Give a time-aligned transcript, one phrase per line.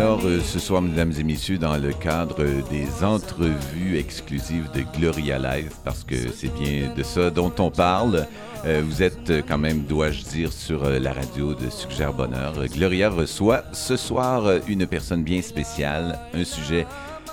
[0.00, 5.38] Alors, euh, ce soir, mesdames et messieurs, dans le cadre des entrevues exclusives de Gloria
[5.38, 8.26] Live, parce que c'est bien de ça dont on parle,
[8.64, 12.54] euh, vous êtes quand même, dois-je dire, sur euh, la radio de Suggère Bonheur.
[12.72, 16.86] Gloria reçoit ce soir une personne bien spéciale, un sujet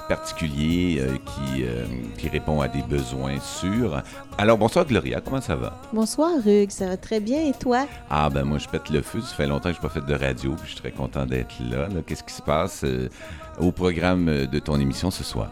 [0.08, 1.86] particulier euh, qui, euh,
[2.18, 4.02] qui répond à des besoins sûrs.
[4.38, 5.82] Alors, bonsoir Gloria, comment ça va?
[5.94, 7.86] Bonsoir Hugues, ça va très bien et toi?
[8.10, 10.06] Ah ben moi je pète le feu, ça fait longtemps que je n'ai pas fait
[10.06, 11.88] de radio, puis je suis très content d'être là.
[12.06, 13.10] Qu'est-ce qui se passe euh,
[13.60, 15.50] au programme de ton émission ce soir?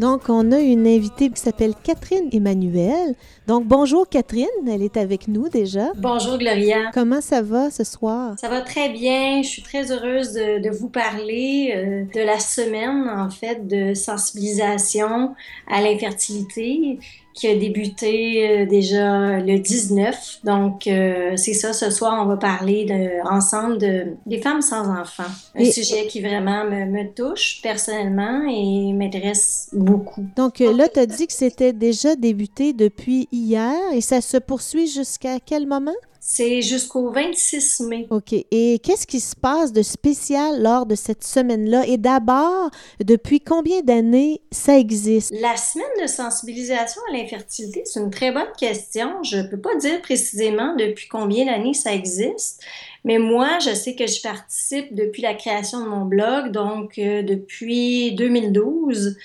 [0.00, 3.14] Donc, on a une invitée qui s'appelle Catherine Emmanuel.
[3.46, 5.92] Donc, bonjour Catherine, elle est avec nous déjà.
[5.94, 6.90] Bonjour Gloria.
[6.94, 8.32] Comment ça va ce soir?
[8.38, 9.42] Ça va très bien.
[9.42, 13.92] Je suis très heureuse de, de vous parler euh, de la semaine, en fait, de
[13.92, 15.34] sensibilisation
[15.70, 16.98] à l'infertilité
[17.34, 20.40] qui a débuté euh, déjà le 19.
[20.44, 24.88] Donc, euh, c'est ça, ce soir, on va parler de, ensemble de, des femmes sans
[24.88, 25.30] enfants.
[25.54, 30.26] Un sujet qui vraiment me, me touche personnellement et m'intéresse beaucoup.
[30.36, 34.36] Donc, euh, là, tu as dit que c'était déjà débuté depuis hier et ça se
[34.36, 35.92] poursuit jusqu'à quel moment?
[36.22, 38.06] C'est jusqu'au 26 mai.
[38.10, 38.34] OK.
[38.50, 41.86] Et qu'est-ce qui se passe de spécial lors de cette semaine-là?
[41.86, 42.70] Et d'abord,
[43.02, 45.32] depuis combien d'années ça existe?
[45.40, 49.22] La semaine de sensibilisation à l'infertilité, c'est une très bonne question.
[49.22, 52.62] Je ne peux pas dire précisément depuis combien d'années ça existe.
[53.04, 57.22] Mais moi, je sais que je participe depuis la création de mon blog, donc euh,
[57.22, 59.16] depuis 2012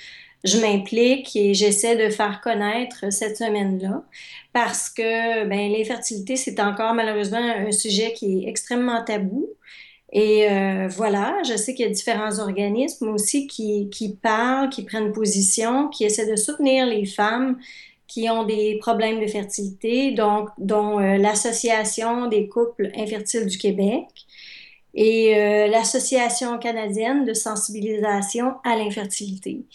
[0.46, 4.04] je m'implique et j'essaie de faire connaître cette semaine-là
[4.54, 9.50] parce que ben, l'infertilité, c'est encore malheureusement un sujet qui est extrêmement tabou.
[10.12, 14.84] Et euh, voilà, je sais qu'il y a différents organismes aussi qui, qui parlent, qui
[14.84, 17.58] prennent position, qui essaient de soutenir les femmes
[18.08, 24.06] qui ont des problèmes de fertilité, donc, dont euh, l'Association des couples infertiles du Québec
[24.94, 29.66] et euh, l'Association canadienne de sensibilisation à l'infertilité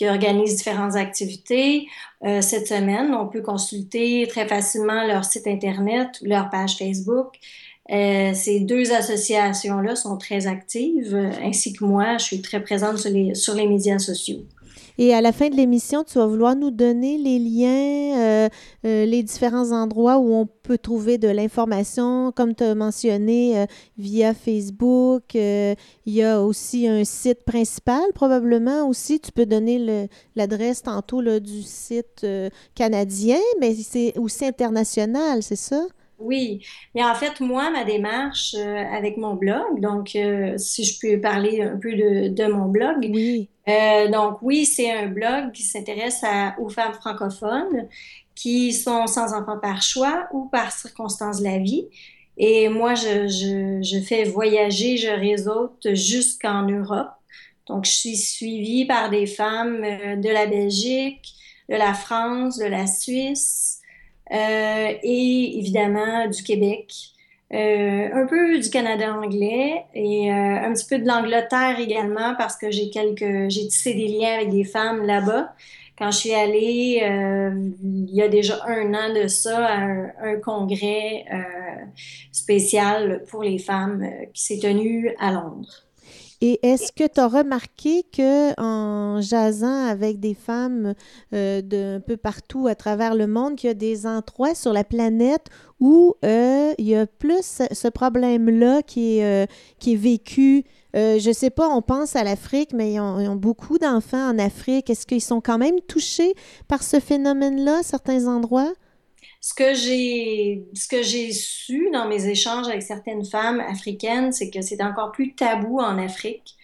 [0.00, 1.86] qui organise différentes activités.
[2.24, 7.34] Euh, cette semaine, on peut consulter très facilement leur site Internet ou leur page Facebook.
[7.90, 13.10] Euh, ces deux associations-là sont très actives, ainsi que moi, je suis très présente sur
[13.10, 14.42] les, sur les médias sociaux.
[15.02, 18.48] Et à la fin de l'émission, tu vas vouloir nous donner les liens, euh,
[18.84, 23.66] euh, les différents endroits où on peut trouver de l'information, comme tu as mentionné, euh,
[23.96, 25.34] via Facebook.
[25.34, 29.20] il y a aussi un site principal, probablement aussi.
[29.20, 32.26] Tu peux donner l'adresse tantôt là, du site
[32.74, 35.80] canadien, mais c'est aussi international, c'est ça?
[36.20, 36.64] Oui,
[36.94, 40.16] mais en fait, moi, ma démarche avec mon blog, donc
[40.56, 43.48] si je peux parler un peu de, de mon blog, oui.
[43.70, 46.22] Euh, donc oui, c'est un blog qui s'intéresse
[46.58, 47.88] aux femmes francophones
[48.34, 51.86] qui sont sans enfants par choix ou par circonstances de la vie.
[52.38, 57.10] Et moi, je, fais voyager, je réseaute jusqu'en Europe.
[57.66, 61.34] Donc, je suis suivie par des femmes euh, de la Belgique,
[61.68, 63.69] de la France, de la Suisse euh,
[64.30, 67.14] et évidemment du Québec.
[67.52, 72.56] Euh, un peu du Canada anglais et euh, un petit peu de l'Angleterre également parce
[72.56, 75.52] que j'ai quelques j'ai tissé des liens avec des femmes là-bas.
[75.98, 80.36] Quand je suis allée euh, il y a déjà un an de ça à un,
[80.40, 81.24] congrès
[82.30, 85.89] spécial pour les femmes qui s'est tenu à Londres.
[86.42, 90.94] Et est-ce que tu as remarqué que en jasant avec des femmes
[91.34, 94.82] euh, d'un peu partout à travers le monde, qu'il y a des endroits sur la
[94.82, 95.48] planète
[95.80, 99.46] où euh, il y a plus ce problème-là qui, est, euh,
[99.78, 100.64] qui est vécu?
[100.94, 104.90] je ne sais pas, on pense à l'Afrique, mais ils ont, beaucoup d'enfants en Afrique.
[104.90, 106.34] Est-ce qu'ils sont quand même touchés
[106.66, 108.72] par ce phénomène-là, certains endroits?
[109.40, 114.50] Ce que j'ai, ce que j'ai su dans mes échanges avec certaines femmes africaines, c'est
[114.50, 116.56] que c'est encore plus tabou en Afrique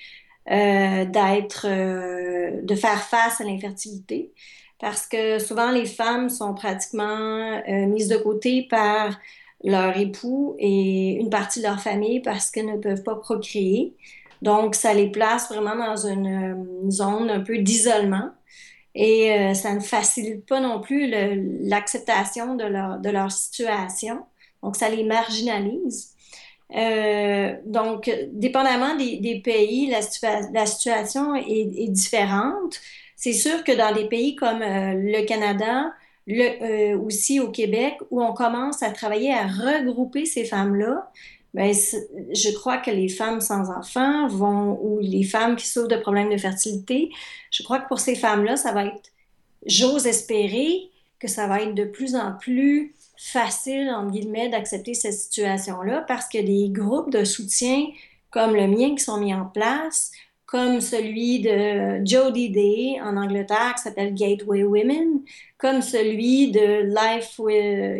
[0.50, 4.30] euh, d'être, euh, de faire face à l'infertilité,
[4.78, 9.18] parce que souvent les femmes sont pratiquement euh, mises de côté par
[9.64, 13.96] leur époux et une partie de leur famille parce qu'elles ne peuvent pas procréer.
[14.42, 18.30] Donc, ça les place vraiment dans une zone un peu d'isolement
[18.98, 21.12] et euh, ça ne facilite pas non plus
[21.60, 22.64] l'acceptation de
[23.10, 24.24] leur, situation.
[24.62, 26.14] Donc, ça les marginalise.
[26.74, 32.80] Euh, donc, dépendamment des, pays, la, situation est, différente.
[33.16, 35.92] C'est sûr que dans des pays comme euh, le Canada,
[36.98, 41.12] aussi au Québec, où on commence à travailler à regrouper ces femmes-là,
[41.56, 45.96] ben, je crois que les femmes sans enfants vont, ou les femmes qui souffrent de
[45.96, 47.08] problèmes de fertilité,
[47.50, 49.10] je crois que pour ces femmes-là, ça va être,
[49.64, 55.14] j'ose espérer que ça va être de plus en plus facile, entre guillemets, d'accepter cette
[55.14, 57.86] situation-là parce que des groupes de soutien
[58.30, 60.12] comme le mien qui sont mis en place,
[60.46, 65.22] comme celui de Jodie Day en Angleterre qui s'appelle Gateway Women,
[65.58, 67.40] comme celui de Life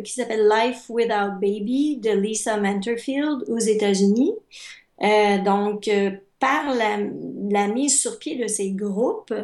[0.05, 4.33] qui s'appelle Life Without Baby de Lisa Menterfield aux États-Unis.
[5.03, 6.99] Euh, donc, euh, par la,
[7.51, 9.35] la, mise sur pied de ces groupes,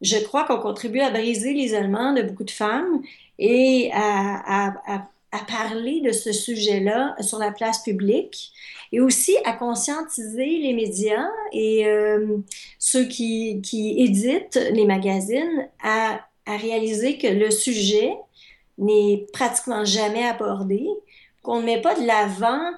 [0.00, 3.02] je crois qu'on contribue à briser l'isolement de beaucoup de femmes
[3.38, 8.52] et à, à, à, à parler de ce sujet-là sur la place publique
[8.92, 12.36] et aussi à conscientiser les médias et euh,
[12.78, 18.14] ceux qui, qui, éditent les magazines à, réaliser que le sujet
[18.78, 20.86] n'est pratiquement jamais abordé,
[21.42, 22.70] qu'on ne met pas de l'avant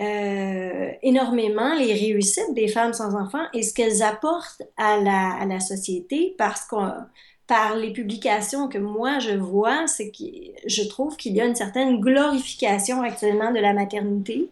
[0.00, 5.44] euh, énormément les réussites des femmes sans enfants et ce qu'elles apportent à la, à
[5.44, 6.92] la société parce qu'on
[7.50, 10.24] par les publications que moi je vois, c'est que
[10.66, 14.50] je trouve qu'il y a une certaine glorification actuellement de la maternité,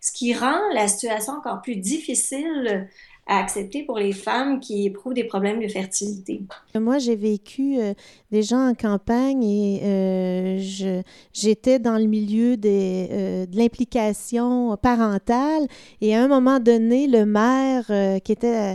[0.00, 2.88] ce qui rend la situation encore plus difficile
[3.28, 6.42] à accepter pour les femmes qui éprouvent des problèmes de fertilité.
[6.74, 7.94] Moi, j'ai vécu euh,
[8.32, 10.58] déjà en campagne et euh,
[11.32, 15.68] j'étais dans le milieu euh, de l'implication parentale
[16.00, 18.74] et à un moment donné, le maire qui était euh,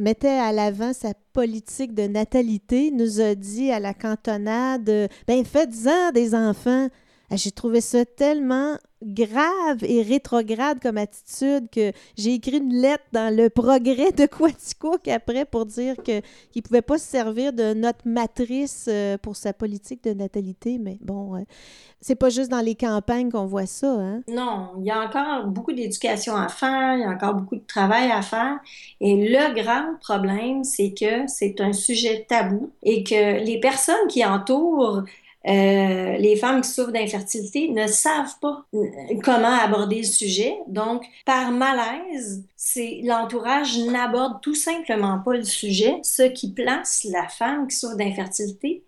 [0.00, 6.12] mettait à l'avant sa politique de natalité, nous a dit à la cantonade ben faites-en
[6.12, 6.88] des enfants.
[7.30, 13.04] Ah, j'ai trouvé ça tellement grave et rétrograde comme attitude que j'ai écrit une lettre
[13.12, 16.22] dans le progrès de Quaticook après pour dire qu'il
[16.56, 20.78] ne pouvait pas se servir de notre matrice euh, pour sa politique de natalité.
[20.78, 21.40] Mais bon, euh,
[22.00, 23.90] c'est pas juste dans les campagnes qu'on voit ça.
[23.90, 24.22] Hein?
[24.28, 27.66] Non, il y a encore beaucoup d'éducation à faire, il y a encore beaucoup de
[27.66, 28.58] travail à faire.
[29.00, 34.24] Et le grand problème, c'est que c'est un sujet tabou et que les personnes qui
[34.24, 35.02] entourent
[35.46, 38.86] euh, les femmes qui souffrent d'infertilité ne savent pas euh,
[39.22, 40.56] comment aborder le sujet.
[40.68, 42.44] Donc, par malaise,
[43.02, 48.84] l'entourage n'aborde tout simplement pas le sujet, ce qui place la femme qui souffre d'infertilité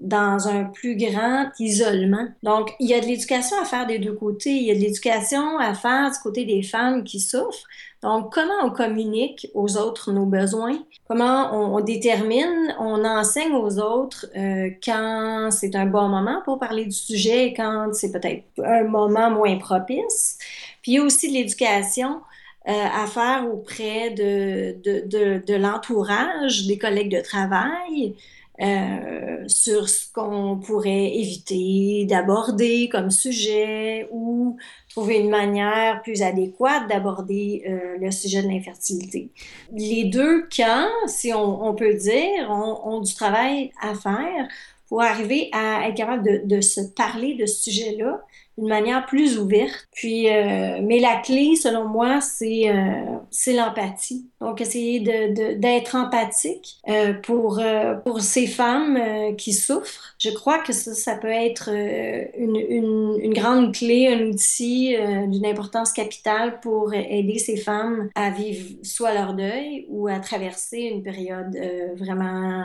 [0.00, 2.26] dans un plus grand isolement.
[2.42, 4.50] Donc, il y a de l'éducation à faire des deux côtés.
[4.50, 7.66] Il y a de l'éducation à faire du côté des femmes qui souffrent.
[8.02, 10.78] Donc, comment on communique aux autres nos besoins?
[11.06, 16.86] Comment on, détermine, on enseigne aux autres euh, quand c'est un bon moment pour parler
[16.86, 20.38] du sujet et quand c'est peut-être un moment moins propice?
[20.80, 22.22] Puis, il y a aussi de l'éducation
[22.68, 28.14] euh, à faire auprès de, de, de, de l'entourage, des collègues de travail,
[28.60, 34.58] euh, sur ce qu'on pourrait éviter d'aborder comme sujet ou
[34.90, 39.30] trouver une manière plus adéquate d'aborder euh, le sujet de l'infertilité.
[39.72, 44.48] Les deux camps, si on, peut dire, ont, ont, du travail à faire
[44.88, 48.20] pour arriver à être capable de, de se parler de ce sujet-là
[48.60, 49.88] d'une manière plus ouverte.
[49.92, 54.26] Puis, euh, mais la clé, selon moi, c'est euh, l'empathie.
[54.40, 58.98] Donc, essayer de, d'être empathique euh, pour, euh, pour ces femmes
[59.36, 60.14] qui souffrent.
[60.18, 64.96] Je crois que ça, ça peut être une, une, grande clé, un outil
[65.28, 70.80] d'une importance capitale pour aider ces femmes à vivre soit leur deuil ou à traverser
[70.80, 71.56] une période
[71.96, 72.64] vraiment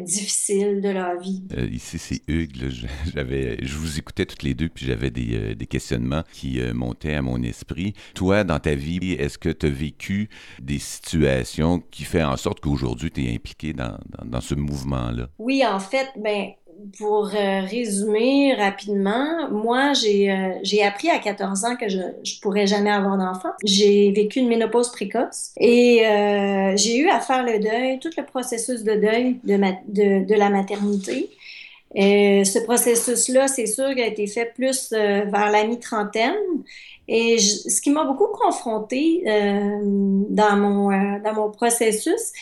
[0.00, 1.42] difficile de leur vie.
[1.72, 2.68] ici, c'est Hugues.
[3.14, 7.14] Je vous écoutais toutes les deux, puis j'avais des euh, des, questionnements qui euh, montaient
[7.14, 7.94] à mon esprit.
[8.14, 10.28] Toi, dans ta vie, est-ce que tu as vécu
[10.60, 15.28] des situations qui font en sorte qu'aujourd'hui, tu es impliqué dans, ce mouvement-là?
[15.38, 16.50] Oui, en fait, ben,
[16.98, 22.90] pour euh, résumer rapidement, moi, j'ai appris à 14 ans que je ne pourrais jamais
[22.90, 23.52] avoir d'enfant.
[23.64, 26.02] J'ai vécu une ménopause précoce et
[26.76, 31.30] j'ai eu à faire le deuil, tout le processus de deuil de, de la maternité.
[31.94, 36.34] Et ce processus-là, c'est sûr qu'il a été fait plus euh, vers la mi-trentaine.
[37.08, 39.78] Et ce qui m'a beaucoup confrontée euh,
[40.30, 42.32] dans, mon, euh, dans mon processus,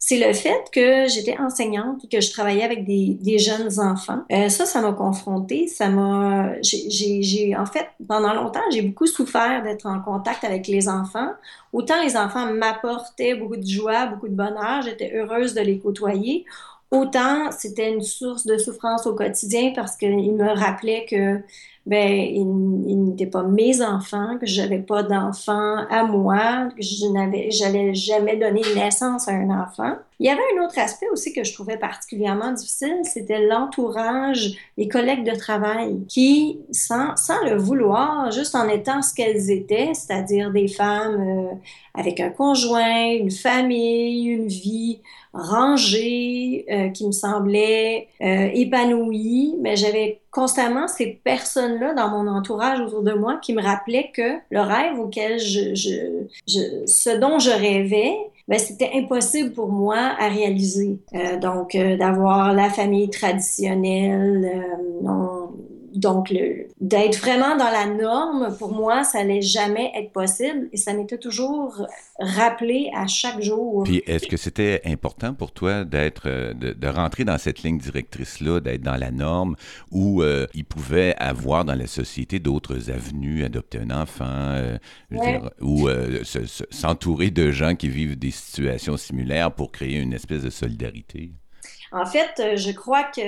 [0.00, 4.20] c'est le fait que j'étais enseignante et que je travaillais avec des, des jeunes enfants.
[4.30, 5.66] Euh, ça, ça m'a confrontée.
[5.66, 10.88] Ça m'a, j'ai, en fait, pendant longtemps, j'ai beaucoup souffert d'être en contact avec les
[10.88, 11.30] enfants.
[11.72, 16.44] Autant les enfants m'apportaient beaucoup de joie, beaucoup de bonheur, j'étais heureuse de les côtoyer.
[16.90, 21.40] Autant c'était une source de souffrance au quotidien parce qu'il me rappelait que
[21.86, 27.50] ben ils, n'étaient pas mes enfants, que j'avais pas d'enfants à moi, que je n'avais
[27.50, 29.96] j'allais jamais donner naissance à un enfant.
[30.20, 34.88] Il y avait un autre aspect aussi que je trouvais particulièrement difficile, c'était l'entourage, les
[34.88, 40.50] collègues de travail qui, sans, sans le vouloir, juste en étant ce qu'elles étaient, c'est-à-dire
[40.50, 41.54] des femmes euh,
[41.94, 45.00] avec un conjoint, une famille, une vie
[45.32, 52.80] rangée, euh, qui me semblait euh, épanouie, mais j'avais constamment ces personnes-là dans mon entourage
[52.80, 57.38] autour de moi qui me rappelaient que le rêve auquel je, je, je ce dont
[57.38, 58.16] je rêvais,
[58.48, 60.98] ben, c'était impossible pour moi à réaliser.
[61.14, 65.37] Euh, donc, euh, d'avoir la famille traditionnelle, euh, non,
[65.94, 66.34] donc,
[66.80, 71.18] d'être vraiment dans la norme, pour moi, ça n'allait jamais être possible et ça m'était
[71.18, 71.86] toujours
[72.18, 73.84] rappelé à chaque jour.
[73.84, 78.60] Puis, est-ce que c'était important pour toi d'être, euh, de, rentrer dans cette ligne directrice-là,
[78.60, 79.56] d'être dans la norme,
[79.90, 84.78] où euh, il pouvait avoir dans la société d'autres avenues, adopter un enfant, euh,
[85.60, 85.88] ou
[86.70, 91.32] s'entourer de gens qui vivent des situations similaires pour créer une espèce de solidarité?
[91.92, 93.22] En fait, euh, je crois que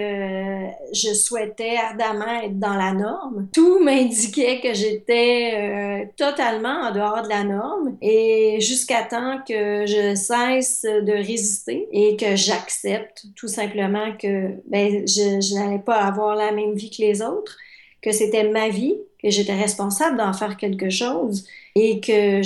[0.92, 3.48] je souhaitais ardemment être dans la norme.
[3.52, 9.86] Tout m'indiquait que j'étais euh, totalement en dehors de la norme et jusqu'à temps que
[9.86, 16.36] je cesse de résister et que j'accepte tout simplement que ben, je, n'allais pas avoir
[16.36, 17.56] la même vie que les autres,
[18.02, 22.40] que c'était ma vie, que j'étais responsable d'en faire quelque chose et que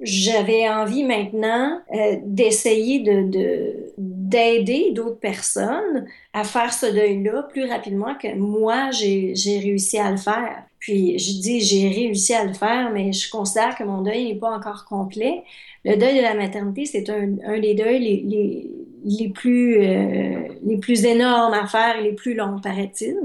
[0.00, 3.92] j'avais envie maintenant euh, d'essayer de,
[4.28, 10.16] d'aider d'autres personnes à faire ce deuil-là plus rapidement que moi, j'ai, réussi à le
[10.16, 10.64] faire.
[10.78, 14.38] Puis je dis j'ai réussi à le faire, mais je considère que mon deuil n'est
[14.38, 15.42] pas encore complet.
[15.84, 18.70] Le deuil de la maternité, c'est un, un des deuils les, les,
[19.06, 23.16] les plus, euh, les plus énormes à faire et les plus longs, paraît-il.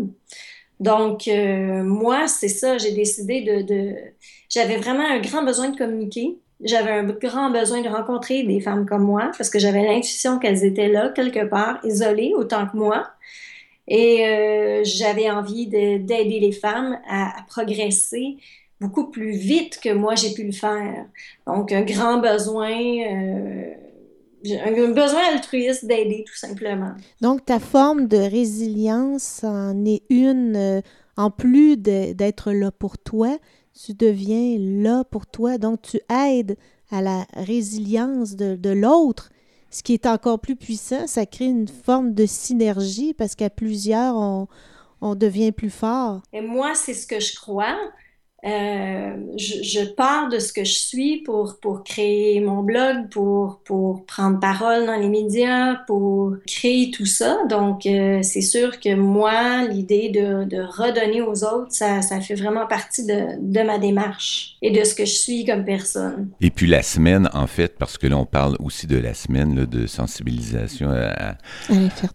[0.79, 3.95] Donc, euh, moi, c'est ça, j'ai décidé de, de...
[4.49, 6.37] J'avais vraiment un grand besoin de communiquer.
[6.63, 10.63] J'avais un grand besoin de rencontrer des femmes comme moi parce que j'avais l'intuition qu'elles
[10.63, 13.07] étaient là, quelque part, isolées autant que moi.
[13.87, 18.37] Et euh, j'avais envie d'aider les femmes à, progresser
[18.79, 21.05] beaucoup plus vite que moi j'ai pu le faire.
[21.45, 22.71] Donc, un grand besoin...
[22.71, 23.73] Euh,
[24.43, 26.93] un besoin altruiste d'aider, tout simplement.
[27.21, 30.81] Donc, ta forme de résilience en est une, euh,
[31.15, 33.37] en plus d'être là pour toi,
[33.85, 35.57] tu deviens là pour toi.
[35.57, 36.57] Donc, tu aides
[36.91, 39.29] à la résilience de, de l'autre,
[39.69, 41.07] ce qui est encore plus puissant.
[41.07, 44.47] Ça crée une forme de synergie parce qu'à plusieurs, on,
[45.01, 46.21] on devient plus fort.
[46.33, 47.77] Et moi, c'est ce que je crois.
[48.43, 53.61] Euh, je, je, pars de ce que je suis pour, pour créer mon blog, pour,
[53.63, 57.37] pour prendre parole dans les médias, pour créer tout ça.
[57.49, 62.33] Donc, euh, c'est sûr que moi, l'idée de, de, redonner aux autres, ça, ça fait
[62.33, 66.29] vraiment partie de, de, ma démarche et de ce que je suis comme personne.
[66.41, 69.55] Et puis la semaine, en fait, parce que là, on parle aussi de la semaine
[69.55, 71.37] là, de sensibilisation à,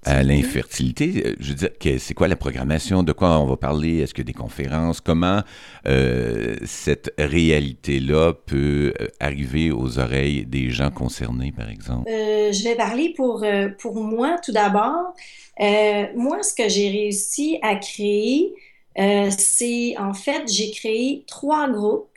[0.04, 1.22] à l'infertilité.
[1.24, 3.04] Euh, je veux dire, c'est quoi la programmation?
[3.04, 3.98] De quoi on va parler?
[3.98, 5.00] Est-ce qu'il y a des conférences?
[5.00, 5.42] Comment...
[5.86, 12.08] Euh, euh, cette réalité-là peut euh, arriver aux oreilles des gens concernés, par exemple?
[12.10, 13.44] Euh, je vais parler pour,
[13.78, 15.14] pour moi tout d'abord.
[15.58, 18.52] moi, ce que j'ai réussi à créer,
[18.96, 22.08] c'est en fait, j'ai créé trois groupes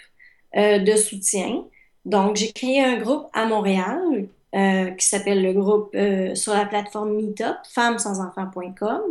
[0.55, 1.65] de soutien.
[2.05, 6.65] Donc, j'ai créé un groupe à Montréal euh, qui s'appelle le groupe euh, sur la
[6.65, 9.01] plateforme Meetup, femmesansenfants.com.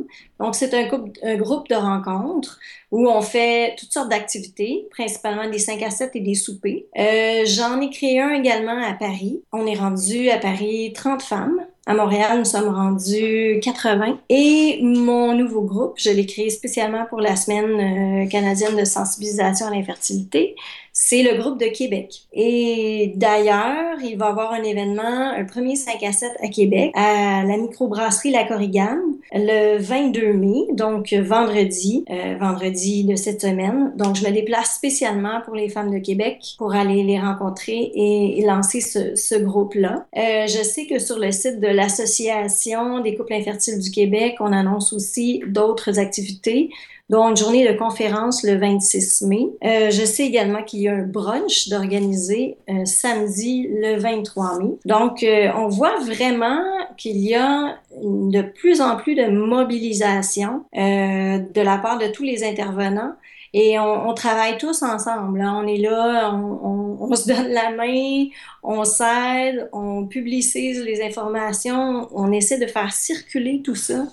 [0.41, 0.89] Donc, c'est un,
[1.23, 2.59] un, groupe de rencontres
[2.91, 6.87] où on fait toutes sortes d'activités, principalement des 5 à 7 et des soupers.
[6.99, 9.43] Euh, J'en ai créé un également à Paris.
[9.53, 11.65] On est rendu à Paris 30 femmes.
[11.91, 14.19] À Montréal, nous sommes rendus 80.
[14.29, 19.69] Et mon nouveau groupe, je l'ai créé spécialement pour la semaine euh, canadienne de sensibilisation
[19.69, 20.55] à l'infertilité
[21.01, 22.23] c'est le groupe de Québec.
[22.33, 26.91] Et d'ailleurs, il va y avoir un événement, un premier 5 à 7 à Québec,
[26.95, 28.99] à la microbrasserie La Corrigane,
[29.33, 33.93] le 22 mai, donc vendredi, euh, vendredi de cette semaine.
[33.95, 38.45] Donc, je me déplace spécialement pour les femmes de Québec pour aller les rencontrer et,
[38.45, 40.07] lancer ce, ce groupe-là.
[40.17, 44.53] Euh, je sais que sur le site de l'Association des couples infertiles du Québec, on
[44.53, 46.71] annonce aussi d'autres activités
[47.09, 49.47] dont une journée de conférence le 26 mai.
[49.65, 54.73] Euh, je sais également qu'il y a un brunch d'organiser euh, samedi le 23 mai.
[54.85, 56.61] Donc, euh, on voit vraiment
[56.99, 62.45] qu'il y a de plus en plus de mobilisation de la part de tous les
[62.45, 63.15] intervenants.
[63.55, 65.41] Et on, on travaille tous ensemble.
[65.41, 65.63] Hein.
[65.63, 68.27] On est là, on, on, on, se donne la main,
[68.63, 74.07] on s'aide, on publicise les informations, on essaie de faire circuler tout ça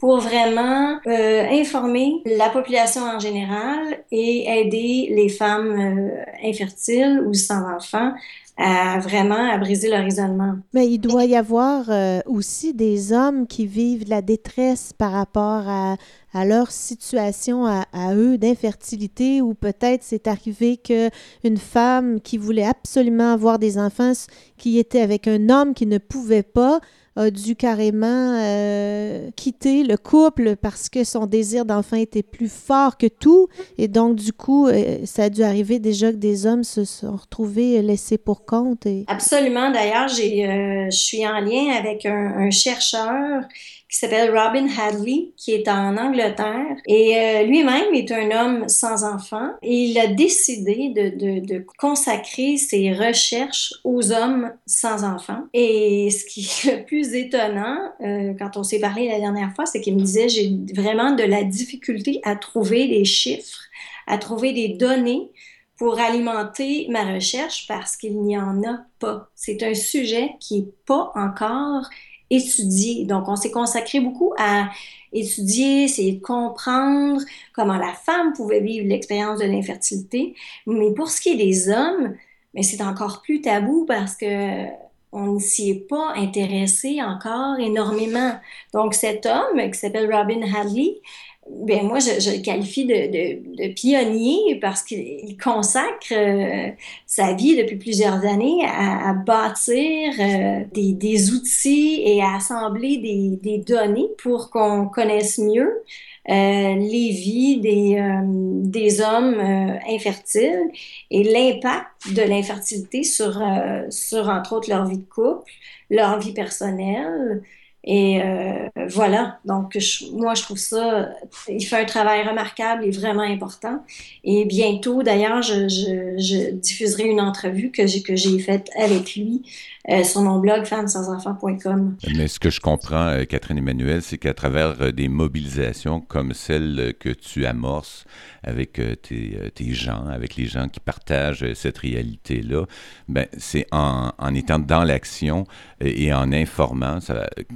[0.00, 7.34] pour vraiment euh, informer la population en général et aider les femmes euh, infertiles ou
[7.34, 8.14] sans enfants
[8.60, 10.56] à vraiment à briser leur isolement.
[10.74, 15.12] Mais il doit y avoir euh, aussi des hommes qui vivent de la détresse par
[15.12, 15.96] rapport à,
[16.34, 21.08] à leur situation à, à eux d'infertilité ou peut-être c'est arrivé que
[21.42, 24.12] une femme qui voulait absolument avoir des enfants
[24.58, 26.80] qui était avec un homme qui ne pouvait pas
[27.20, 32.96] a dû carrément euh, quitter le couple parce que son désir d'enfant était plus fort
[32.96, 33.48] que tout.
[33.78, 37.16] Et donc, du coup, euh, ça a dû arriver déjà que des hommes se sont
[37.16, 38.86] retrouvés laissés pour compte.
[38.86, 39.04] Et...
[39.06, 39.70] Absolument.
[39.70, 43.42] D'ailleurs, j'ai, euh, je suis en lien avec un, un chercheur
[43.90, 46.76] qui s'appelle Robin Hadley, qui est en Angleterre.
[46.86, 49.50] Et euh, lui-même est un homme sans enfant.
[49.62, 55.42] Et il a décidé de, de, de, consacrer ses recherches aux hommes sans enfants.
[55.52, 59.66] Et ce qui est le plus étonnant, euh, quand on s'est parlé la dernière fois,
[59.66, 63.64] c'est qu'il me disait, j'ai vraiment de la difficulté à trouver des chiffres,
[64.06, 65.30] à trouver des données
[65.76, 69.30] pour alimenter ma recherche parce qu'il n'y en a pas.
[69.34, 71.88] C'est un sujet qui n'est pas encore
[72.30, 73.04] étudier.
[73.04, 74.70] Donc, on s'est consacré beaucoup à
[75.12, 77.20] étudier, essayer de comprendre
[77.52, 80.34] comment la femme pouvait vivre l'expérience de l'infertilité.
[80.66, 82.14] Mais pour ce qui est des hommes,
[82.54, 84.66] mais c'est encore plus tabou parce que
[85.12, 88.38] on ne s'y est pas intéressé encore énormément.
[88.72, 91.00] Donc, cet homme qui s'appelle Robin Hadley,
[91.48, 96.68] ben moi, je, je, le qualifie de, de, de pionnier parce qu'il consacre euh,
[97.06, 102.98] sa vie depuis plusieurs années à, à bâtir euh, des, des, outils et à assembler
[102.98, 105.82] des, des données pour qu'on connaisse mieux
[106.28, 106.32] euh,
[106.76, 110.70] les vies des, euh, des hommes euh, infertiles
[111.10, 113.42] et l'impact de l'infertilité sur,
[113.90, 115.50] sur, entre autres, leur vie de couple,
[115.88, 117.42] leur vie personnelle,
[117.82, 119.78] et euh, voilà, donc
[120.12, 121.08] moi je trouve ça,
[121.48, 123.82] il fait un travail remarquable et vraiment important.
[124.22, 129.16] Et bientôt, d'ailleurs, je, je, je, diffuserai une entrevue que j'ai que j'ai faite avec
[129.16, 129.42] lui
[129.88, 131.96] euh, sur mon blog femmesansenfants.com.
[132.14, 136.34] Mais ce que je comprends, euh, Catherine Emmanuel, c'est qu'à travers euh, des mobilisations comme
[136.34, 138.04] celle que tu amorces
[138.42, 142.66] avec tes, gens, avec les gens qui partagent cette réalité-là,
[143.08, 145.46] ben, c'est en, étant dans l'action
[145.80, 146.98] et en informant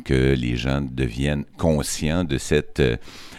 [0.05, 2.83] que les gens deviennent conscients de cette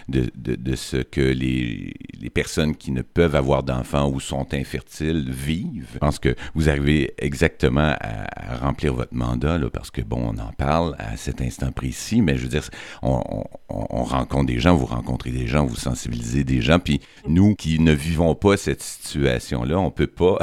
[0.07, 5.29] de, de, ce que les, les, personnes qui ne peuvent avoir d'enfants ou sont infertiles
[5.29, 5.89] vivent.
[5.93, 10.37] Je pense que vous arrivez exactement à, remplir votre mandat, là, parce que, bon, on
[10.37, 12.69] en parle à cet instant précis, mais je veux dire,
[13.01, 13.21] on,
[13.69, 17.55] on, on rencontre des gens, vous rencontrez des gens, vous sensibilisez des gens, puis nous
[17.55, 20.39] qui ne vivons pas cette situation-là, on peut pas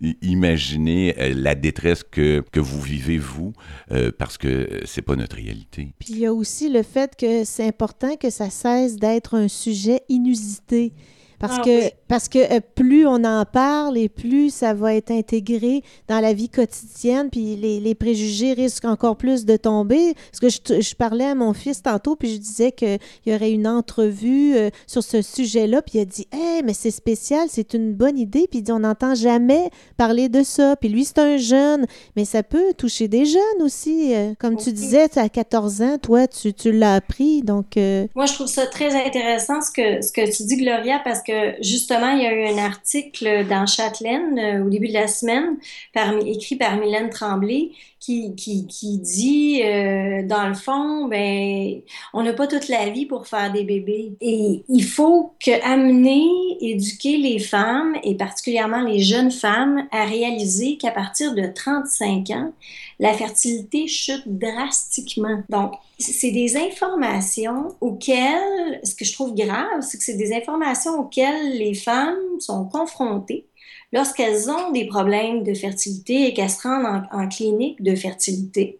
[0.22, 3.52] imaginer euh, la détresse que, que vous vivez, vous,
[3.90, 5.92] euh, parce que c'est pas notre réalité.
[5.98, 9.48] Puis il y a aussi le fait que c'est important que ça cesse d'être un
[9.48, 10.92] sujet inusité.
[11.40, 11.90] Parce ah, que, oui.
[12.06, 16.34] parce que euh, plus on en parle et plus ça va être intégré dans la
[16.34, 20.14] vie quotidienne, puis les, les préjugés risquent encore plus de tomber.
[20.30, 23.52] Parce que je, je, parlais à mon fils tantôt, puis je disais qu'il y aurait
[23.52, 27.72] une entrevue euh, sur ce sujet-là, puis il a dit Hey, mais c'est spécial, c'est
[27.72, 28.46] une bonne idée.
[28.46, 30.76] Puis il dit On n'entend jamais parler de ça.
[30.76, 34.14] Puis lui, c'est un jeune, mais ça peut toucher des jeunes aussi.
[34.14, 34.64] Euh, comme okay.
[34.64, 37.40] tu disais, as 14 ans, toi, tu, tu l'as appris.
[37.40, 37.76] Donc.
[38.14, 41.29] Moi, je trouve ça très intéressant ce que, ce que tu dis, Gloria, parce que
[41.30, 45.06] que justement, il y a eu un article dans Châtelaine euh, au début de la
[45.06, 45.58] semaine,
[46.26, 51.82] écrit par Mylène Tremblay, qui, qui, qui dit, euh, dans le fond, ben,
[52.14, 54.14] on n'a pas toute la vie pour faire des bébés.
[54.22, 56.26] Et il faut que amener,
[56.60, 62.52] éduquer les femmes, et particulièrement les jeunes femmes, à réaliser qu'à partir de 35 ans,
[62.98, 65.42] la fertilité chute drastiquement.
[65.50, 70.98] Donc, c'est des informations auxquelles, ce que je trouve grave, c'est que c'est des informations
[70.98, 73.46] auxquelles les femmes sont confrontées
[73.92, 78.78] lorsqu'elles ont des problèmes de fertilité et qu'elles se rendent en, clinique de fertilité.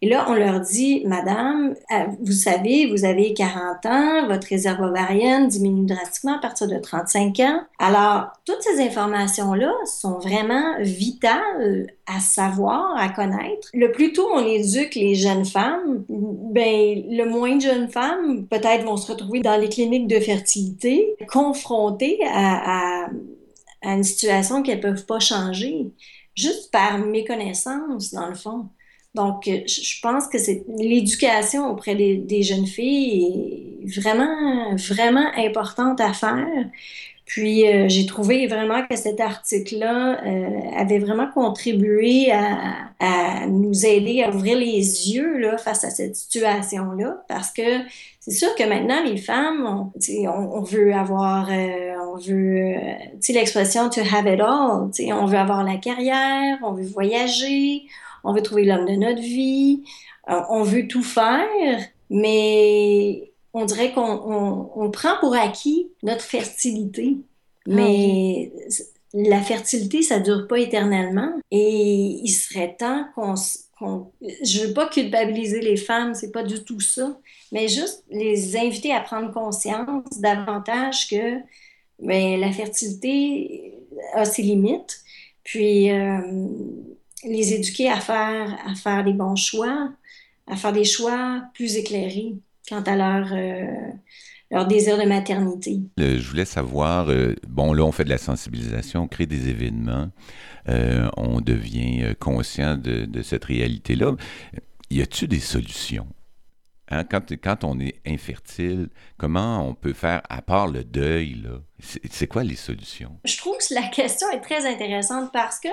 [0.00, 4.80] Et là, on leur dit, Madame, euh, vous savez, vous avez 40 ans, votre réserve
[4.80, 7.62] ovarienne diminue drastiquement à partir de 35 ans.
[7.80, 13.70] Alors, toutes ces informations-là sont vraiment vitales à savoir, à connaître.
[13.74, 18.84] Le plus tôt on éduque les jeunes femmes, ben, le moins de jeunes femmes, peut-être,
[18.84, 23.08] vont se retrouver dans les cliniques de fertilité, confrontées à, à
[23.82, 25.92] à une situation qu'elles ne peuvent pas changer,
[26.34, 28.68] juste par méconnaissance, dans le fond.
[29.14, 36.12] Donc, je pense que c'est l'éducation auprès des, jeunes filles est vraiment, vraiment importante à
[36.12, 36.46] faire.
[37.28, 44.22] Puis euh, j'ai trouvé vraiment que cet article-là euh, avait vraiment contribué à, nous aider
[44.22, 47.62] à ouvrir les yeux là, face à cette situation-là, parce que
[48.18, 52.74] c'est sûr que maintenant les femmes, on, on, veut avoir, euh, on veut,
[53.20, 57.82] sais l'expression to have it all, on veut avoir la carrière, on veut voyager,
[58.24, 59.84] on veut trouver l'homme de notre vie,
[60.26, 61.78] on veut tout faire,
[62.10, 67.16] mais on dirait qu'on prend pour acquis notre fertilité.
[67.66, 68.52] Ah Mais
[69.14, 71.32] la fertilité, ça dure pas éternellement.
[71.50, 73.34] Et il serait temps qu'on.
[74.42, 77.18] je veux pas culpabiliser les femmes, c'est pas du tout ça.
[77.52, 81.38] Mais juste les inviter à prendre conscience davantage que
[82.00, 83.74] ben, la fertilité
[84.12, 85.02] a ses limites.
[85.42, 86.20] Puis euh,
[87.24, 89.90] les éduquer à faire, à faire des bons choix,
[90.46, 92.36] à faire des choix plus éclairés
[92.68, 93.66] quant à leur, euh,
[94.50, 95.80] leur désir de maternité.
[95.96, 100.10] je voulais savoir, euh, bon là on fait de la sensibilisation, on crée des événements,
[100.68, 104.12] euh, on devient conscient de, de cette réalité-là.
[104.90, 106.06] Y a-t-il des solutions?
[106.90, 111.44] Hein, quand, quand, on est infertile, comment on peut faire, à part le deuil,
[111.78, 113.18] c'est quoi les solutions?
[113.26, 115.68] Je trouve que la question est très intéressante parce que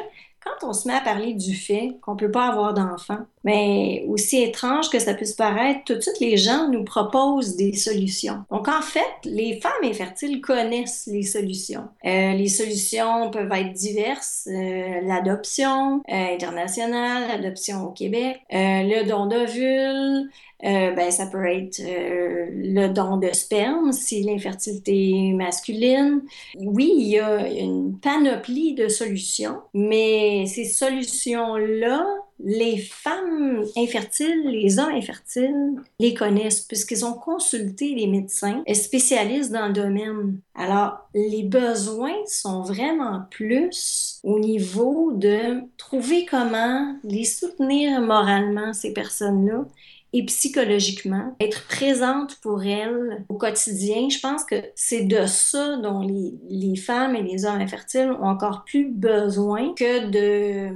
[0.45, 4.05] quand on se met à parler du fait qu'on ne peut pas avoir d'enfants, mais
[4.07, 8.43] aussi étrange que ça puisse paraître, tout de suite, les gens nous proposent des solutions.
[8.51, 11.87] Donc, en fait, les femmes infertiles connaissent les solutions.
[12.05, 14.47] Euh, les solutions peuvent être diverses.
[14.51, 20.29] Euh, l'adoption euh, internationale, l'adoption au Québec, le don d'ovules,
[20.61, 26.21] ben, ça peut être le don de sperme si l'infertilité masculine.
[26.57, 32.05] Oui, il y a une panoplie de solutions, mais ces solutions-là,
[32.43, 39.67] les femmes infertiles, les hommes infertiles les connaissent puisqu'ils ont consulté les médecins spécialistes dans
[39.67, 40.39] le domaine.
[40.53, 48.91] Alors, les besoins sont vraiment plus au niveau de trouver comment les soutenir moralement, ces
[48.91, 49.65] personnes-là,
[50.15, 54.07] et psychologiquement, être présente pour elles au quotidien.
[54.09, 58.23] Je pense que c'est de ça dont les, les, femmes et les hommes infertiles ont
[58.23, 60.73] encore plus besoin que de,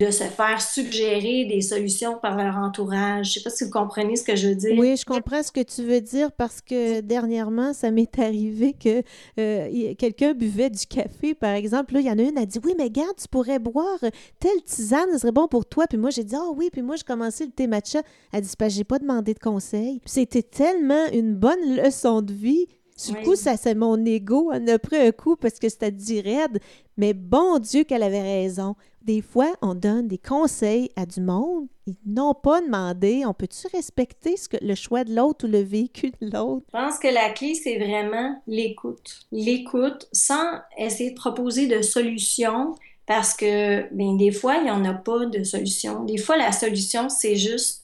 [0.00, 3.26] de se faire suggérer des solutions par leur entourage.
[3.26, 4.78] Je ne sais pas si vous comprenez ce que je veux dire.
[4.78, 9.02] Oui, je comprends ce que tu veux dire parce que dernièrement, ça m'est arrivé que
[9.38, 11.94] euh, quelqu'un buvait du café, par exemple.
[11.94, 13.98] Là, il y en a une a dit Oui, mais garde, tu pourrais boire
[14.38, 15.84] telle tisane, ce serait bon pour toi.
[15.86, 18.00] Puis moi, j'ai dit Ah oui, puis moi, je commençais le thé matcha.
[18.32, 20.00] Elle dit j'ai pas demandé de conseil.
[20.06, 22.66] C'était tellement une bonne leçon de vie.
[23.06, 24.50] Du coup, ça, c'est mon ego.
[24.52, 26.60] Elle a pris un coup parce que c'était dit raide.
[26.96, 28.74] Mais bon Dieu qu'elle avait raison.
[29.02, 31.66] Des fois, on donne des conseils à du monde.
[31.86, 33.22] Ils n'ont pas demandé.
[33.24, 36.66] On peut-tu respecter ce que, le choix de l'autre ou le vécu de l'autre?
[36.68, 39.20] Je pense que la clé, c'est vraiment l'écoute.
[39.32, 42.74] L'écoute sans essayer de proposer de solutions
[43.06, 46.04] parce que bien, des fois, il n'y en a pas de solution.
[46.04, 47.82] Des fois, la solution, c'est juste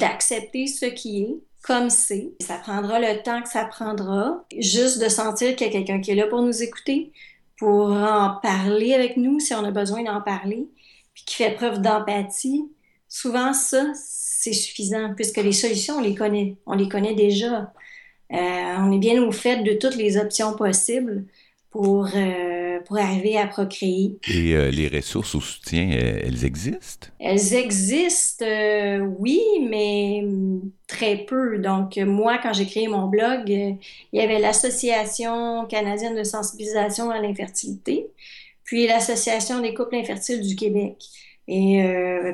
[0.00, 2.34] d'accepter ce qui est comme c'est.
[2.40, 4.44] Ça prendra le temps que ça prendra.
[4.58, 7.12] Juste de sentir qu'il y a quelqu'un qui est là pour nous écouter,
[7.56, 10.68] pour en parler avec nous si on a besoin d'en parler,
[11.14, 12.70] puis qui fait preuve d'empathie.
[13.08, 16.56] Souvent, ça, c'est suffisant, puisque les solutions, on les connaît.
[16.66, 17.72] On les connaît déjà.
[18.32, 18.36] Euh,
[18.78, 21.24] on est bien au fait de toutes les options possibles
[21.70, 24.18] pour, euh, pour arriver à procréer.
[24.28, 27.08] Et euh, les ressources au soutien, euh, elles existent?
[27.18, 28.44] Elles existent,
[29.18, 30.24] oui, mais
[30.86, 31.58] très peu.
[31.58, 33.78] Donc, moi, quand j'ai créé mon blog, il
[34.12, 38.06] y avait l'Association canadienne de sensibilisation à l'infertilité,
[38.64, 40.96] puis l'Association des couples infertiles du Québec.
[41.48, 41.84] Et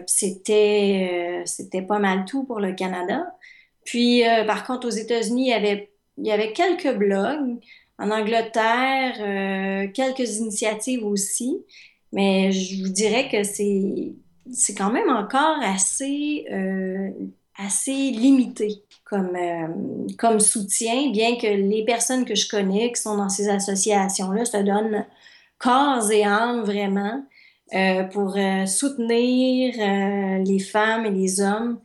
[0.07, 3.27] c'était, c'était pas mal tout pour le Canada.
[3.85, 7.59] Puis, par contre, aux États-Unis, il y avait, il y avait quelques blogs,
[8.01, 11.59] en Angleterre, euh, quelques initiatives aussi,
[12.13, 14.15] mais je vous dirais que c'est,
[14.51, 17.11] c'est quand même encore assez, euh,
[17.59, 19.67] assez limité comme, euh,
[20.19, 24.57] comme soutien, bien que les personnes que je connais qui sont dans ces associations-là se
[24.57, 25.05] donnent
[25.59, 27.23] corps et âme vraiment
[28.13, 28.37] pour
[28.67, 29.75] soutenir
[30.45, 31.79] les femmes et les hommes.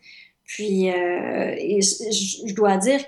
[0.44, 3.08] Puis, je, dois dire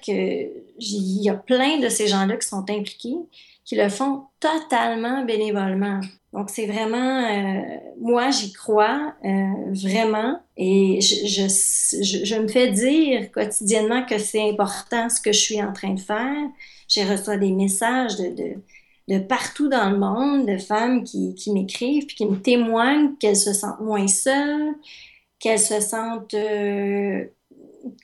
[0.79, 3.17] qu'il y a plein de ces gens-là qui sont impliqués,
[3.65, 5.99] qui le font totalement bénévolement.
[6.33, 7.61] Donc, c'est vraiment, euh,
[7.99, 14.49] moi, j'y crois euh, vraiment et je, je, je, me fais dire quotidiennement que c'est
[14.49, 16.35] important ce que je suis en train de faire.
[16.87, 18.53] J'ai reçu des messages de, de,
[19.07, 23.35] de, partout dans le monde, de femmes qui, qui m'écrivent puis qui me témoignent qu'elles
[23.35, 24.75] se sentent moins seules,
[25.39, 27.25] qu'elles se sentent euh,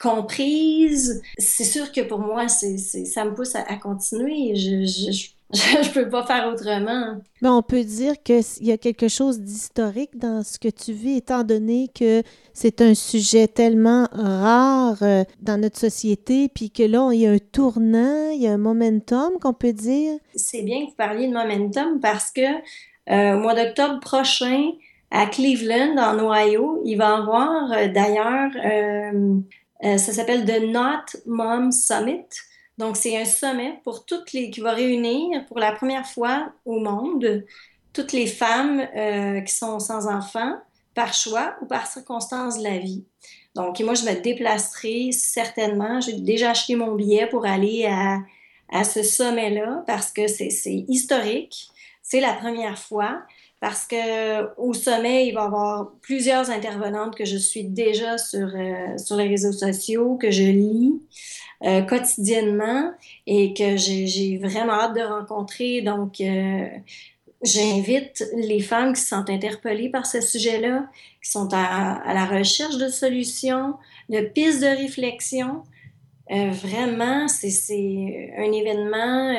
[0.00, 1.22] comprises.
[1.38, 4.54] C'est sûr que pour moi, c'est, ça me pousse à, continuer.
[4.54, 5.28] Je, je,
[5.82, 7.20] je peux pas faire autrement.
[7.42, 11.18] Mais on peut dire qu'il y a quelque chose d'historique dans ce que tu vis,
[11.18, 17.10] étant donné que c'est un sujet tellement rare euh, dans notre société, puis que là,
[17.12, 20.18] il y a un tournant, il y a un momentum qu'on peut dire.
[20.34, 22.40] C'est bien que vous parliez de momentum parce que
[23.10, 24.70] euh, au mois d'octobre prochain,
[25.10, 28.50] à Cleveland, en Ohio, il va y avoir euh, d'ailleurs,
[29.84, 32.26] ça s'appelle The Not Mom Summit.
[32.78, 36.80] Donc, c'est un sommet pour toutes les, qui va réunir pour la première fois au
[36.80, 37.44] monde
[37.92, 40.56] toutes les femmes euh, qui sont sans enfants
[40.94, 43.04] par choix ou par circonstance de la vie.
[43.54, 46.00] Donc, moi, je me déplacerai certainement.
[46.00, 48.18] J'ai déjà acheté mon billet pour aller à,
[48.70, 51.68] à ce sommet-là parce que c'est historique.
[52.02, 53.22] C'est la première fois
[53.64, 58.46] parce que au sommet, il va y avoir plusieurs intervenantes que je suis déjà sur,
[58.54, 61.00] euh, sur les réseaux sociaux, que je lis.
[61.62, 62.90] Euh, quotidiennement
[63.26, 65.80] et que j'ai vraiment hâte de rencontrer.
[65.80, 66.66] Donc, euh,
[67.42, 70.86] j'invite les femmes qui sentent interpellées par ce sujet-là,
[71.22, 73.76] qui sont à, la recherche de solutions,
[74.10, 75.62] de pistes de réflexion.
[76.28, 79.32] Vraiment, c'est un événement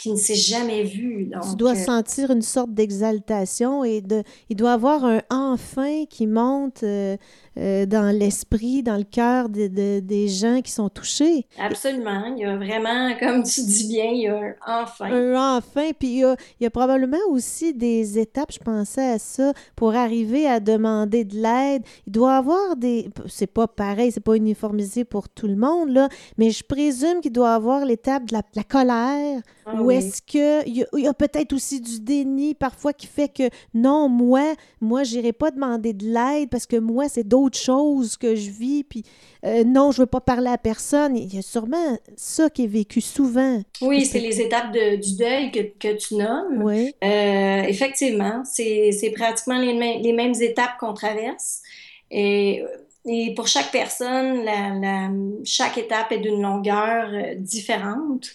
[0.00, 1.26] qui ne s'est jamais vu.
[1.26, 6.26] Donc, tu dois sentir une sorte d'exaltation et de, il doit avoir un enfin qui
[6.26, 7.16] monte euh,
[7.56, 11.44] dans l'esprit, dans le cœur des gens qui sont touchés.
[11.58, 12.34] Absolument.
[12.34, 15.10] Il y a vraiment, comme tu dis bien, il y a un enfin.
[15.12, 15.90] Un enfin.
[15.98, 19.52] Puis il y, a, il y a probablement aussi des étapes, je pensais à ça,
[19.76, 21.82] pour arriver à demander de l'aide.
[22.06, 23.10] Il doit y avoir des...
[23.26, 26.08] C'est pas pareil, c'est pas uniformisé pour tout le monde, là,
[26.38, 29.42] mais je présume qu'il doit y avoir l'étape de la, colère.
[29.66, 33.50] Ah ou est-ce qu'il y a, a peut-être aussi du déni parfois qui fait que
[33.74, 38.16] non, moi, moi, j'irai pas demander de l'aide parce que moi, c'est d'autres autre chose
[38.16, 39.04] que je vis, puis
[39.44, 41.16] euh, non, je veux pas parler à personne.
[41.16, 43.62] Il y a sûrement ça qui est vécu souvent.
[43.80, 46.62] Oui, c'est les étapes du deuil que, que tu nommes.
[46.62, 46.94] Oui.
[47.02, 51.62] Euh, effectivement, c'est pratiquement les, les, mêmes étapes qu'on traverse.
[52.10, 52.62] Et,
[53.06, 55.10] et, pour chaque personne, la,
[55.44, 58.28] chaque étape est d'une longueur euh, différente.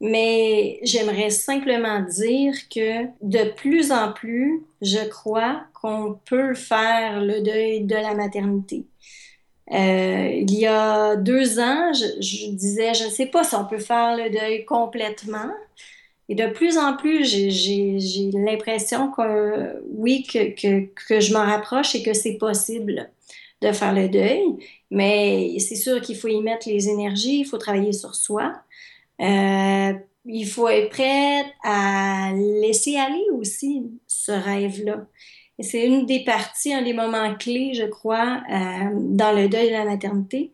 [0.00, 7.42] Mais j'aimerais simplement dire que de plus en plus, je crois qu'on peut faire le
[7.42, 8.86] deuil de la maternité.
[9.72, 13.78] Euh, il y a deux ans, je, disais, je ne sais pas si on peut
[13.78, 15.50] faire le deuil complètement.
[16.28, 22.14] Et de plus en plus, j'ai l'impression que oui, que je m'en rapproche et que
[22.14, 23.10] c'est possible
[23.62, 24.44] de faire le deuil.
[24.90, 28.54] Mais c'est sûr qu'il faut y mettre les énergies, il faut travailler sur soi.
[29.20, 29.92] Euh,
[30.24, 35.06] il faut être prêt à laisser aller aussi ce rêve-là.
[35.58, 39.74] C'est une des parties, un des moments clés, je crois, euh, dans le deuil de
[39.74, 40.52] la maternité,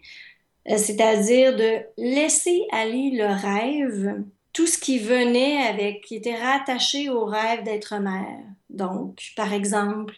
[0.69, 7.09] euh, c'est-à-dire de laisser aller le rêve, tout ce qui venait avec, qui était rattaché
[7.09, 8.41] au rêve d'être mère.
[8.71, 10.15] Donc, par exemple,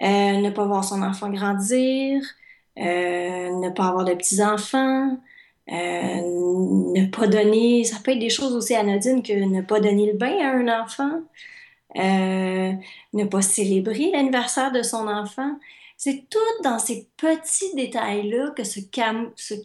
[0.00, 2.22] ne pas voir son enfant grandir,
[2.76, 5.18] ne pas avoir de petits-enfants,
[5.68, 10.18] ne pas donner, ça peut être des choses aussi anodines que ne pas donner le
[10.18, 11.22] bain à un enfant,
[11.96, 12.72] euh,
[13.12, 15.58] ne pas célébrer l'anniversaire de son enfant.
[15.96, 18.80] C'est tout dans ces petits détails-là que se,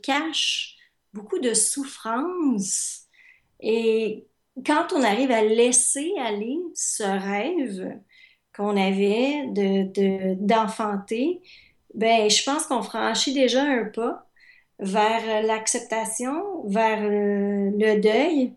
[0.02, 0.78] cache
[1.14, 3.02] beaucoup de souffrance.
[3.60, 4.28] Et
[4.66, 8.00] quand on arrive à laisser aller ce rêve
[8.56, 11.42] qu'on avait de, d'enfanter,
[11.94, 14.31] ben, je pense qu'on franchit déjà un pas
[14.82, 18.54] vers l'acceptation, vers le, deuil.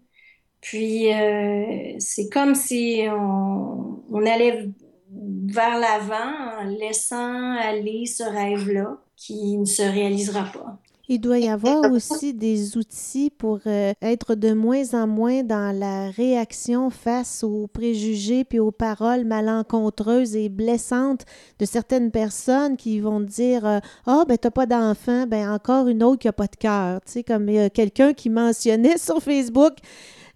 [0.61, 4.69] Puis euh, c'est comme si on, on allait
[5.11, 10.79] vers l'avant en laissant aller ce rêve-là qui ne se réalisera pas.
[11.09, 15.77] Il doit y avoir aussi des outils pour euh, être de moins en moins dans
[15.79, 21.27] la réaction face aux préjugés puis aux paroles malencontreuses et blessantes
[21.59, 25.89] de certaines personnes qui vont dire euh, Ah, oh, ben, t'as pas d'enfant, ben, encore
[25.89, 27.01] une autre qui a pas de cœur.
[27.05, 29.75] Tu sais, comme quelqu'un qui mentionnait sur Facebook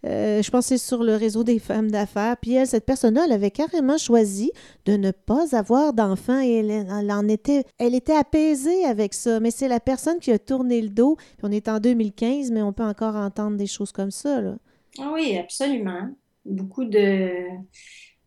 [0.07, 2.37] euh, je pensais sur le réseau des femmes d'affaires.
[2.37, 4.51] Puis elle, cette personne-là, elle avait carrément choisi
[4.85, 9.41] de ne pas avoir d'enfant et elle, en était, elle était apaisée avec ça.
[9.41, 11.17] Mais c'est la personne qui a tourné le dos.
[11.17, 14.41] Puis on est en 2015, mais on peut encore entendre des choses comme ça.
[14.41, 14.57] Là.
[15.01, 16.11] Ah oui, absolument.
[16.45, 17.31] Beaucoup de.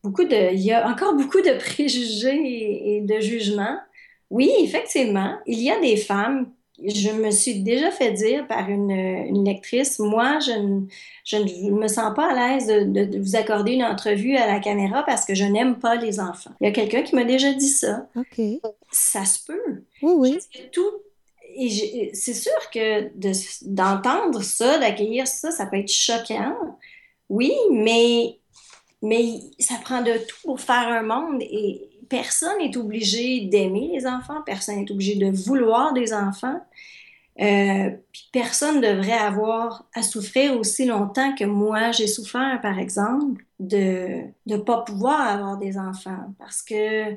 [0.03, 0.53] Beaucoup de.
[0.53, 3.77] Il y a encore beaucoup de préjugés et de jugements.
[4.29, 6.51] Oui, effectivement, il y a des femmes
[6.83, 10.81] je me suis déjà fait dire par une, lectrice, moi, je ne,
[11.25, 15.03] je ne me sens pas à l'aise de, vous accorder une entrevue à la caméra
[15.03, 16.51] parce que je n'aime pas les enfants.
[16.59, 18.07] Il y a quelqu'un qui m'a déjà dit ça.
[18.15, 18.41] OK.
[18.91, 19.83] ça se peut.
[20.01, 20.39] Oui, oui.
[20.71, 20.91] Tout,
[21.55, 23.11] et c'est sûr que
[23.65, 26.55] d'entendre ça, d'accueillir ça, ça peut être choquant.
[27.29, 28.37] Oui, mais,
[29.01, 34.05] mais ça prend de tout pour faire un monde et personne n'est obligé d'aimer les
[34.05, 36.59] enfants, personne n'est obligé de vouloir des enfants.
[37.39, 42.77] Euh, puis personne ne devrait avoir à souffrir aussi longtemps que moi j'ai souffert, par
[42.77, 46.33] exemple, de ne pas pouvoir avoir des enfants.
[46.37, 47.15] Parce que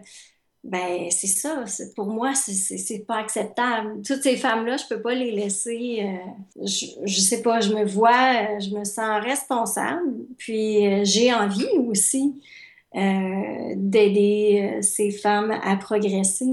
[0.63, 1.65] ben c'est ça.
[1.97, 4.01] Pour moi, c'est pas acceptable.
[4.03, 6.03] Toutes ces femmes-là, je peux pas les laisser.
[6.05, 10.13] Euh, je, je, sais pas, je me vois, je me sens responsable.
[10.39, 12.41] Puis euh, j'ai envie aussi
[12.95, 16.47] d'aider ces femmes à progresser.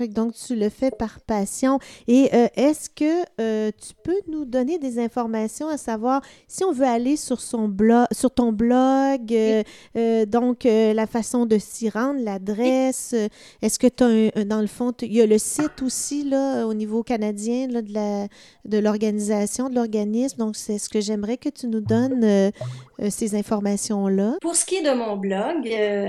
[0.00, 1.78] Donc, tu le fais par passion.
[2.08, 6.72] Et euh, est-ce que euh, tu peux nous donner des informations à savoir si on
[6.72, 12.20] veut aller sur, son blog, sur ton blog, euh, donc la façon de s'y rendre,
[12.24, 13.14] l'adresse,
[13.60, 14.04] est-ce que tu
[14.38, 17.82] as, dans le fond, il y a le site aussi là, au niveau canadien là,
[17.82, 18.28] de, la,
[18.64, 20.38] de l'organisation, de l'organisme.
[20.38, 22.50] Donc, c'est ce que j'aimerais que tu nous donnes
[23.10, 24.36] ces informations-là.
[24.40, 25.68] Pour ce qui est de mon blog,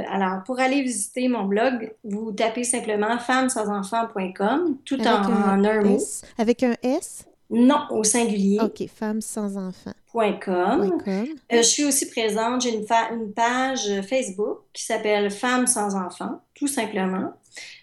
[0.10, 5.82] alors, pour aller visiter mon blog, vous tapez simplement Femmes sans enfants.com, tout en, un,
[5.82, 5.98] mot.
[6.38, 7.26] Avec un S?
[7.50, 8.60] Non, au singulier.
[8.62, 9.94] OK, femmes sans enfants.
[10.14, 11.00] .com.
[11.08, 16.42] Euh, je suis aussi présente, j'ai une, une, page Facebook qui s'appelle Femmes sans enfants,
[16.54, 17.34] tout simplement.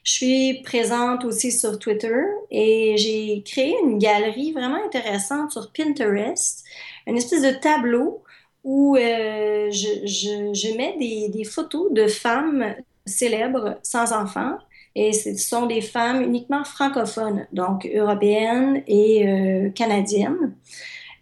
[0.04, 6.64] Je suis présente aussi sur Twitter et j'ai créé une galerie vraiment intéressante sur Pinterest,
[7.06, 8.22] une espèce de tableau
[8.62, 12.74] où euh, je, je, je, mets des, des, photos de femmes
[13.06, 14.58] célèbres sans enfants
[14.94, 20.54] et ce sont des femmes uniquement francophones, donc européennes et euh, canadiennes.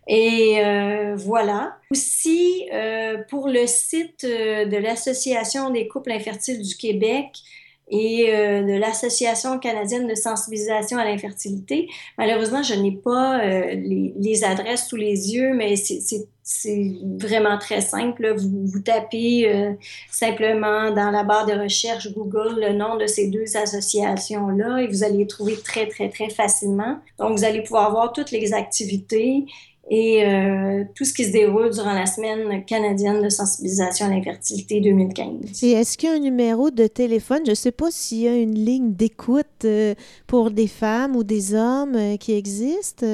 [0.07, 1.77] Et euh, voilà.
[1.91, 7.41] Aussi, euh, pour le site de l'Association des couples infertiles du Québec,
[7.91, 11.89] et de l'Association canadienne de sensibilisation à l'infertilité.
[12.19, 17.83] Malheureusement, je n'ai pas les, les, adresses sous les yeux, mais c'est c'est vraiment très
[17.83, 18.35] simple.
[18.35, 19.75] Vous, vous tapez euh,
[20.11, 25.05] simplement dans la barre de recherche Google le nom de ces deux associations-là et vous
[25.05, 27.01] allez les trouver très, très, très facilement.
[27.19, 29.45] Donc, vous allez pouvoir voir toutes les activités
[29.91, 34.81] et euh, tout ce qui se déroule durant la semaine canadienne de sensibilisation à l'infertilité
[34.81, 35.63] 2015.
[35.63, 37.41] Et est-ce qu'il y a un numéro de téléphone?
[37.45, 39.95] Je ne sais pas s'il y a une ligne d'écoute euh,
[40.27, 43.05] pour des femmes ou des hommes qui existe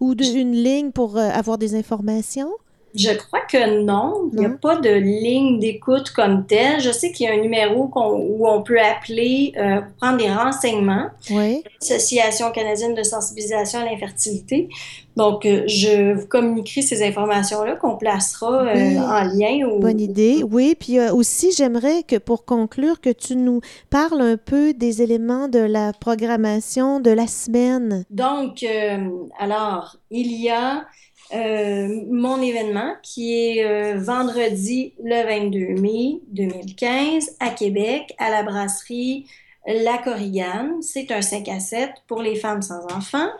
[0.00, 2.50] ou une ligne pour avoir des informations?
[2.94, 4.30] Je crois que non.
[4.32, 6.80] Il n'y a pas de ligne d'écoute comme telle.
[6.80, 10.30] Je sais qu'il y a un numéro où on peut appeler euh, pour prendre des
[10.30, 11.06] renseignements.
[11.30, 11.62] Oui.
[11.80, 14.68] Association canadienne de sensibilisation à l'infertilité.
[15.16, 19.66] Donc, euh, je vous communiquerai ces informations-là qu'on placera euh, en lien.
[19.78, 20.42] Bonne idée.
[20.42, 25.48] Oui, puis aussi, j'aimerais que pour conclure, que tu nous parles un peu des éléments
[25.48, 28.04] de la programmation de la semaine.
[28.10, 28.64] Donc,
[29.38, 30.84] alors, il y a
[31.34, 38.42] euh, mon événement qui est euh, vendredi le 22 mai 2015 à Québec, à la
[38.42, 39.26] brasserie
[39.66, 40.82] La Corrigane.
[40.82, 43.30] C'est un 5 à 7 pour les femmes sans enfants.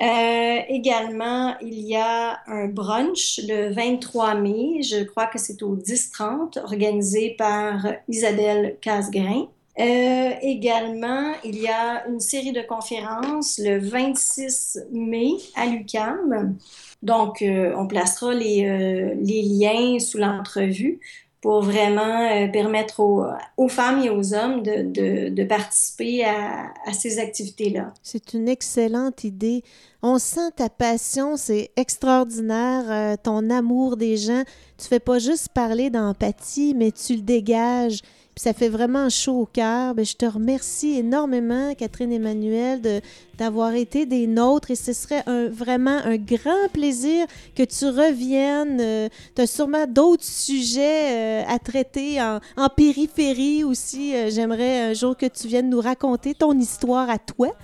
[0.00, 5.76] Euh, également, il y a un brunch le 23 mai, je crois que c'est au
[5.76, 9.46] 10-30, organisé par Isabelle Casgrain.
[9.76, 16.56] Également, il y a une série de conférences le 26 mai à l'UCAM
[17.02, 21.00] donc, euh, on placera euh, les, liens sous l'entrevue
[21.40, 27.92] pour vraiment euh, permettre aux, femmes et aux hommes de, participer à, ces activités-là.
[28.02, 29.64] C'est une excellente idée.
[30.02, 34.44] On sent ta passion, c'est extraordinaire, ton amour des gens.
[34.78, 38.00] Tu fais pas juste parler d'empathie, mais tu le dégages
[38.36, 39.94] ça fait vraiment chaud au cœur.
[39.94, 43.02] Ben, je te remercie énormément, Catherine Emmanuel,
[43.36, 48.78] d'avoir été des nôtres et ce serait vraiment un grand plaisir que tu reviennes.
[48.80, 54.14] Euh, tu as sûrement d'autres sujets euh, à traiter en, périphérie aussi.
[54.14, 57.54] Euh, j'aimerais un jour que tu viennes nous raconter ton histoire à toi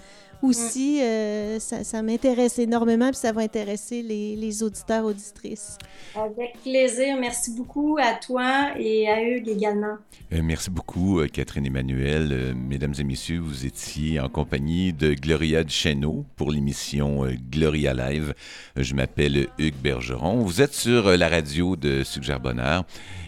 [0.42, 5.78] aussi, euh, ça, m'intéresse énormément, puis ça va intéresser les, les, auditeurs, auditrices.
[6.14, 7.16] Avec plaisir.
[7.20, 9.96] Merci beaucoup à toi et à eux également.
[10.32, 12.54] Euh, merci beaucoup, euh, Catherine Emmanuel.
[12.54, 18.34] mesdames et messieurs, vous étiez en compagnie de Gloria Duchesneau pour l'émission Gloria Live.
[18.76, 20.42] je m'appelle Hugues Bergeron.
[20.42, 22.84] Vous êtes sur la radio de Suggère Bonheur.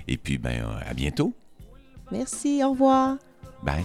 [0.07, 1.33] Et puis, ben, à bientôt.
[2.13, 2.63] Merci.
[2.65, 3.17] Au revoir.
[3.63, 3.85] Bye.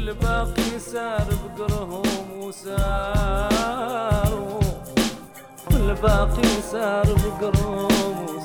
[0.00, 2.02] والباقي سار بقرهم
[2.40, 3.50] وساروا.
[5.70, 8.39] والباقي سار بقرهم وساروا